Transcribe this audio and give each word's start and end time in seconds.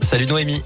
Salut 0.00 0.26
Noémie. 0.26 0.62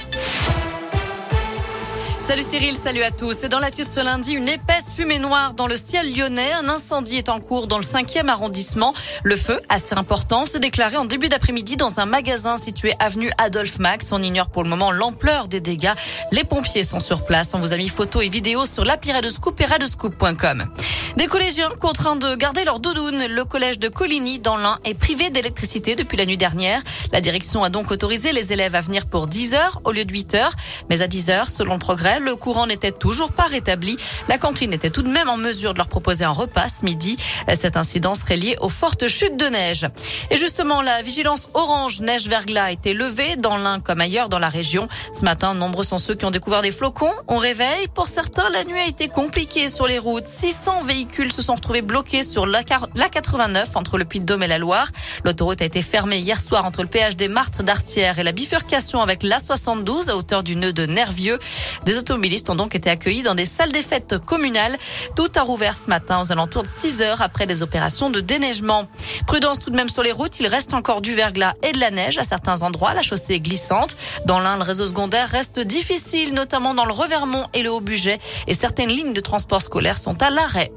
Salut 2.29 2.43
Cyril, 2.43 2.77
salut 2.77 3.03
à 3.03 3.11
tous. 3.11 3.41
Dans 3.45 3.59
la 3.59 3.71
de 3.71 3.85
ce 3.85 4.05
lundi, 4.05 4.35
une 4.35 4.51
épaisse 4.51 4.93
fumée 4.93 5.19
noire 5.19 5.55
dans 5.55 5.67
le 5.67 5.77
ciel 5.77 6.15
lyonnais. 6.15 6.53
Un 6.53 6.69
incendie 6.69 7.17
est 7.17 7.31
en 7.31 7.41
cours 7.41 7.69
dans 7.69 7.79
le 7.79 7.83
5e 7.83 8.29
arrondissement. 8.29 8.93
Le 9.23 9.35
feu, 9.35 9.63
assez 9.71 9.95
important, 9.95 10.45
s'est 10.45 10.59
déclaré 10.59 10.99
en 10.99 11.07
début 11.07 11.31
d'après-midi 11.31 11.77
dans 11.77 12.01
un 12.01 12.05
magasin 12.05 12.59
situé 12.59 12.93
avenue 12.99 13.31
Adolphe 13.39 13.79
Max. 13.79 14.13
On 14.13 14.23
ignore 14.23 14.51
pour 14.51 14.63
le 14.63 14.69
moment 14.69 14.93
l'ampleur 14.93 15.49
des 15.49 15.61
dégâts. 15.61 15.95
Les 16.31 16.45
pompiers 16.45 16.83
sont 16.83 17.01
sur 17.01 17.25
place. 17.25 17.55
On 17.55 17.61
vous 17.61 17.73
a 17.73 17.79
mis 17.79 17.89
photos 17.89 18.23
et 18.23 18.29
vidéos 18.29 18.67
sur 18.67 18.85
l'appli 18.85 19.11
Scoop 19.31 19.59
et 19.63 19.65
radescoop.com. 19.65 20.69
Des 21.17 21.27
collégiens 21.27 21.71
contraints 21.81 22.17
de 22.17 22.37
garder 22.37 22.65
leur 22.65 22.79
doudoune. 22.79 23.27
Le 23.27 23.45
collège 23.45 23.79
de 23.79 23.89
Coligny 23.89 24.39
dans 24.39 24.57
l'Ain 24.57 24.79
est 24.85 24.95
privé 24.95 25.31
d'électricité 25.31 25.97
depuis 25.97 26.17
la 26.17 26.27
nuit 26.27 26.37
dernière. 26.37 26.83
La 27.11 27.21
direction 27.21 27.65
a 27.65 27.71
donc 27.71 27.91
autorisé 27.91 28.33
les 28.33 28.53
élèves 28.53 28.75
à 28.75 28.83
venir 28.83 29.07
pour 29.07 29.27
10 29.27 29.55
heures 29.55 29.81
au 29.85 29.93
lieu 29.93 30.05
de 30.05 30.13
8 30.13 30.35
heures. 30.35 30.55
Mais 30.91 31.01
à 31.01 31.09
10 31.09 31.31
heures, 31.31 31.49
selon 31.49 31.73
le 31.73 31.81
progrès, 31.81 32.18
le 32.19 32.37
courant 32.37 32.67
n'était 32.67 32.93
toujours 32.93 33.33
pas 33.33 33.47
rétabli. 33.47 33.97
La 34.29 34.39
cantine 34.39 34.73
était 34.73 34.91
tout 34.91 35.03
de 35.03 35.09
même 35.09 35.29
en 35.29 35.37
mesure 35.37 35.73
de 35.73 35.79
leur 35.79 35.89
proposer 35.89 36.25
un 36.25 36.31
repas 36.31 36.69
ce 36.69 36.85
midi. 36.85 37.17
Cet 37.55 37.77
incident 37.77 38.15
serait 38.15 38.37
lié 38.37 38.57
aux 38.61 38.69
fortes 38.69 39.09
chutes 39.09 39.37
de 39.37 39.47
neige. 39.47 39.87
Et 40.31 40.37
justement, 40.37 40.83
la 40.83 41.03
vigilance 41.03 41.49
orange 41.55 42.01
neige-verglas 42.01 42.65
a 42.65 42.73
été 42.73 42.95
levée 42.95 43.37
dans 43.37 43.57
l'Ain 43.57 43.81
comme 43.81 44.01
ailleurs 44.01 44.29
dans 44.29 44.39
la 44.39 44.49
région. 44.49 44.89
Ce 45.13 45.25
matin, 45.25 45.55
nombreux 45.55 45.85
sont 45.85 45.99
ceux 45.99 46.15
qui 46.15 46.25
ont 46.25 46.31
découvert 46.31 46.63
des 46.63 46.73
flocons. 46.73 47.13
On 47.29 47.39
réveille. 47.39 47.89
Pour 47.95 48.09
certains, 48.09 48.49
la 48.51 48.65
nuit 48.65 48.81
a 48.81 48.87
été 48.87 49.09
compliquée 49.09 49.69
sur 49.69 49.87
les 49.87 49.99
routes. 49.99 50.29
600 50.29 50.85
véhicules 50.85 51.33
se 51.33 51.43
sont 51.43 51.55
retrouvés 51.55 51.83
bloqués 51.83 52.23
sur 52.23 52.47
la 52.47 52.63
89 52.63 53.77
entre 53.77 53.99
le 53.99 54.05
Puy-de-Dôme 54.05 54.43
et 54.43 54.49
la 54.49 54.59
Loire. 54.59 54.89
L'autoroute 55.25 55.63
a 55.63 55.65
été 55.65 55.83
fermée 55.83 56.19
hier 56.19 56.41
soir 56.41 56.65
entre 56.65 56.83
le 56.83 56.89
péage 56.89 57.17
des 57.17 57.29
Martres 57.29 57.63
d'Artière 57.63 58.19
et 58.19 58.23
la 58.23 58.33
bifurcation 58.33 59.01
avec 59.01 59.23
l'A72 59.23 60.11
à 60.11 60.17
hauteur 60.17 60.43
du 60.43 60.57
nœud 60.57 60.73
de 60.73 60.87
Nervieux. 60.87 61.39
Des 61.85 61.99
automobilistes 62.09 62.49
ont 62.49 62.55
donc 62.55 62.75
été 62.75 62.89
accueillis 62.89 63.23
dans 63.23 63.35
des 63.35 63.45
salles 63.45 63.71
des 63.71 63.83
fêtes 63.83 64.17
communales. 64.25 64.79
Tout 65.15 65.29
a 65.37 65.43
rouvert 65.43 65.77
ce 65.77 65.91
matin 65.91 66.23
aux 66.23 66.33
alentours 66.33 66.63
de 66.63 66.69
6 66.69 67.03
heures 67.03 67.21
après 67.21 67.47
des 67.47 67.63
opérations 67.63 68.09
de 68.09 68.21
déneigement. 68.21 68.89
Prudence 69.27 69.61
tout 69.61 69.69
de 69.69 69.77
même 69.77 69.91
sur 69.91 70.03
les 70.03 70.13
routes. 70.13 70.41
Il 70.41 70.47
reste 70.47 70.73
encore 70.73 71.03
du 71.03 71.15
verglas 71.15 71.53
et 71.63 71.73
de 71.73 71.79
la 71.79 71.91
neige 71.91 72.17
à 72.17 72.23
certains 72.23 72.63
endroits. 72.63 72.95
La 72.95 73.03
chaussée 73.03 73.35
est 73.35 73.41
glissante. 73.41 73.95
Dans 74.25 74.41
l'un, 74.41 74.57
le 74.57 74.63
réseau 74.63 74.87
secondaire 74.87 75.29
reste 75.29 75.61
difficile, 75.61 76.33
notamment 76.33 76.73
dans 76.73 76.87
le 76.87 76.93
Revermont 76.93 77.45
et 77.53 77.63
le 77.63 77.71
Haut-Budget. 77.71 78.21
Et 78.47 78.55
certaines 78.55 78.89
lignes 78.89 79.13
de 79.13 79.21
transport 79.21 79.61
scolaire 79.61 79.99
sont 79.99 80.23
à 80.23 80.31
l'arrêt. 80.31 80.73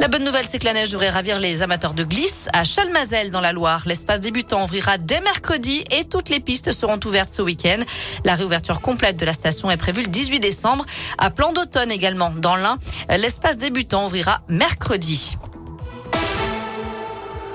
La 0.00 0.08
bonne 0.08 0.24
nouvelle, 0.24 0.46
c'est 0.46 0.58
que 0.58 0.64
la 0.64 0.72
neige 0.72 0.90
devrait 0.90 1.10
ravir 1.10 1.38
les 1.38 1.62
amateurs 1.62 1.94
de 1.94 2.04
glisse. 2.04 2.48
À 2.52 2.64
Chalmazel, 2.64 3.30
dans 3.30 3.40
la 3.40 3.52
Loire, 3.52 3.82
l'espace 3.86 4.20
débutant 4.20 4.64
ouvrira 4.64 4.98
dès 4.98 5.20
mercredi 5.20 5.84
et 5.90 6.04
toutes 6.04 6.28
les 6.28 6.40
pistes 6.40 6.72
seront 6.72 6.98
ouvertes 7.04 7.30
ce 7.30 7.42
week-end. 7.42 7.78
La 8.24 8.34
réouverture 8.34 8.80
complète 8.80 9.16
de 9.16 9.24
la 9.24 9.32
station 9.32 9.70
est 9.70 9.76
prévue 9.76 10.02
le 10.02 10.08
18 10.08 10.40
décembre. 10.40 10.84
À 11.18 11.30
Plan 11.30 11.52
d'automne 11.52 11.90
également, 11.90 12.30
dans 12.30 12.56
l'Ain, 12.56 12.78
l'espace 13.08 13.58
débutant 13.58 14.06
ouvrira 14.06 14.42
mercredi. 14.48 15.36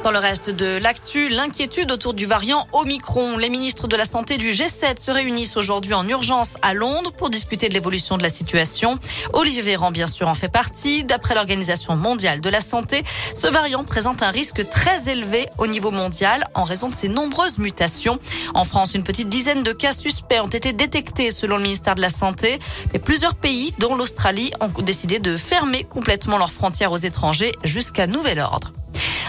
Dans 0.07 0.13
le 0.13 0.19
reste 0.19 0.51
de 0.51 0.77
l'actu, 0.81 1.27
l'inquiétude 1.27 1.91
autour 1.91 2.13
du 2.13 2.25
variant 2.25 2.65
Omicron. 2.71 3.37
Les 3.37 3.49
ministres 3.49 3.89
de 3.89 3.97
la 3.97 4.05
Santé 4.05 4.37
du 4.37 4.51
G7 4.51 5.01
se 5.01 5.11
réunissent 5.11 5.57
aujourd'hui 5.57 5.93
en 5.93 6.07
urgence 6.07 6.53
à 6.61 6.73
Londres 6.73 7.11
pour 7.11 7.29
discuter 7.29 7.67
de 7.67 7.73
l'évolution 7.73 8.17
de 8.17 8.23
la 8.23 8.29
situation. 8.29 8.99
Olivier 9.33 9.61
Véran, 9.61 9.91
bien 9.91 10.07
sûr, 10.07 10.29
en 10.29 10.33
fait 10.33 10.47
partie. 10.47 11.03
D'après 11.03 11.35
l'Organisation 11.35 11.97
mondiale 11.97 12.39
de 12.39 12.49
la 12.49 12.61
santé, 12.61 13.03
ce 13.35 13.47
variant 13.47 13.83
présente 13.83 14.23
un 14.23 14.31
risque 14.31 14.69
très 14.69 15.09
élevé 15.09 15.49
au 15.57 15.67
niveau 15.67 15.91
mondial 15.91 16.47
en 16.53 16.63
raison 16.63 16.87
de 16.87 16.95
ses 16.95 17.09
nombreuses 17.09 17.57
mutations. 17.57 18.17
En 18.53 18.63
France, 18.63 18.95
une 18.95 19.03
petite 19.03 19.27
dizaine 19.27 19.61
de 19.61 19.73
cas 19.73 19.91
suspects 19.91 20.39
ont 20.39 20.47
été 20.47 20.71
détectés 20.71 21.31
selon 21.31 21.57
le 21.57 21.63
ministère 21.63 21.95
de 21.95 22.01
la 22.01 22.09
Santé. 22.09 22.59
Mais 22.93 22.99
plusieurs 22.99 23.35
pays, 23.35 23.73
dont 23.77 23.93
l'Australie, 23.93 24.53
ont 24.61 24.81
décidé 24.81 25.19
de 25.19 25.35
fermer 25.35 25.83
complètement 25.83 26.37
leurs 26.37 26.53
frontières 26.53 26.93
aux 26.93 26.95
étrangers 26.95 27.51
jusqu'à 27.65 28.07
nouvel 28.07 28.39
ordre. 28.39 28.71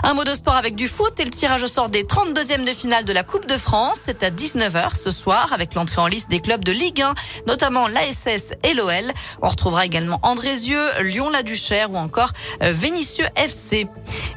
Un 0.04 0.14
mot 0.14 0.22
de 0.22 0.32
sport 0.34 0.54
avec 0.54 0.76
du 0.76 0.86
foot 0.86 1.18
et 1.18 1.24
le 1.24 1.30
tirage 1.30 1.64
au 1.64 1.66
sort 1.66 1.88
des 1.88 2.04
32e 2.04 2.64
de 2.64 2.72
finale 2.72 3.04
de 3.04 3.12
la 3.12 3.24
Coupe 3.24 3.46
de 3.46 3.56
France. 3.56 3.98
C'est 4.02 4.22
à 4.22 4.30
19h 4.30 4.96
ce 4.96 5.10
soir 5.10 5.52
avec 5.52 5.74
l'entrée 5.74 6.00
en 6.00 6.06
liste 6.06 6.30
des 6.30 6.40
clubs 6.40 6.64
de 6.64 6.70
Ligue 6.70 7.02
1, 7.02 7.14
notamment 7.48 7.88
l'ASS 7.88 8.52
et 8.62 8.74
l'OL. 8.74 9.12
On 9.42 9.48
retrouvera 9.48 9.84
également 9.84 10.20
Andrézieux, 10.22 10.88
Lyon-la-Duchère 11.02 11.90
ou 11.90 11.96
encore 11.96 12.32
euh, 12.62 12.70
Vénissieux 12.70 13.26
FC. 13.34 13.88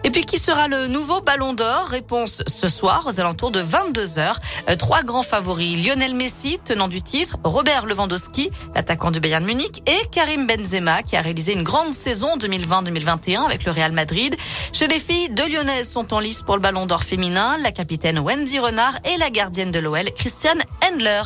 Et 0.03 0.09
puis 0.09 0.25
qui 0.25 0.39
sera 0.39 0.67
le 0.67 0.87
nouveau 0.87 1.21
Ballon 1.21 1.53
d'Or? 1.53 1.85
Réponse 1.85 2.41
ce 2.47 2.67
soir 2.67 3.05
aux 3.05 3.19
alentours 3.19 3.51
de 3.51 3.61
22h. 3.61 4.33
Euh, 4.69 4.75
trois 4.75 5.03
grands 5.03 5.23
favoris, 5.23 5.85
Lionel 5.85 6.15
Messi, 6.15 6.59
tenant 6.65 6.87
du 6.87 7.03
titre, 7.03 7.37
Robert 7.43 7.85
Lewandowski, 7.85 8.49
l'attaquant 8.73 9.11
du 9.11 9.19
Bayern 9.19 9.45
Munich 9.45 9.83
et 9.85 10.07
Karim 10.11 10.47
Benzema 10.47 11.03
qui 11.03 11.17
a 11.17 11.21
réalisé 11.21 11.53
une 11.53 11.63
grande 11.63 11.93
saison 11.93 12.35
2020-2021 12.37 13.45
avec 13.45 13.65
le 13.65 13.71
Real 13.71 13.91
Madrid. 13.91 14.35
Chez 14.73 14.87
les 14.87 14.99
filles, 14.99 15.29
deux 15.29 15.51
Lyonnaises 15.61 15.91
sont 15.91 16.11
en 16.15 16.19
lice 16.19 16.41
pour 16.41 16.55
le 16.55 16.61
Ballon 16.61 16.87
d'Or 16.87 17.03
féminin, 17.03 17.55
la 17.61 17.71
capitaine 17.71 18.17
Wendy 18.17 18.57
Renard 18.57 18.97
et 19.05 19.17
la 19.17 19.29
gardienne 19.29 19.69
de 19.69 19.77
l'OL, 19.77 20.05
Christiane 20.15 20.59
Hendler. 20.83 21.21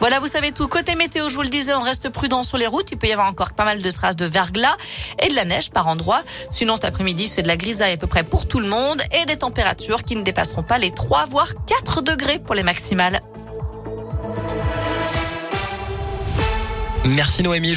Voilà, 0.00 0.18
vous 0.18 0.26
savez 0.26 0.50
tout. 0.50 0.66
Côté 0.66 0.96
météo, 0.96 1.28
je 1.28 1.36
vous 1.36 1.42
le 1.42 1.48
disais, 1.48 1.72
on 1.74 1.80
reste 1.80 2.08
prudent 2.08 2.42
sur 2.42 2.58
les 2.58 2.66
routes. 2.66 2.90
Il 2.90 2.98
peut 2.98 3.06
y 3.06 3.12
avoir 3.12 3.28
encore 3.28 3.52
pas 3.52 3.64
mal 3.64 3.80
de 3.80 3.90
traces 3.92 4.16
de 4.16 4.24
verglas 4.24 4.76
et 5.22 5.28
de 5.28 5.34
la 5.36 5.44
neige 5.44 5.70
par 5.70 5.86
endroits. 5.86 6.22
Sinon, 6.50 6.74
cet 6.74 6.86
après-midi, 6.86 7.28
c'est 7.28 7.42
de 7.42 7.48
la 7.48 7.56
grisaille 7.56 7.92
à 7.92 7.96
peu 7.96 8.08
près 8.08 8.24
pour 8.24 8.48
tout 8.48 8.58
le 8.58 8.66
monde 8.66 9.00
et 9.12 9.26
des 9.26 9.38
températures 9.38 10.02
qui 10.02 10.16
ne 10.16 10.22
dépasseront 10.22 10.64
pas 10.64 10.78
les 10.78 10.90
3 10.90 11.26
voire 11.26 11.52
4 11.66 12.02
degrés 12.02 12.40
pour 12.40 12.56
les 12.56 12.64
maximales. 12.64 13.20
Merci 17.04 17.42
Noémie. 17.42 17.74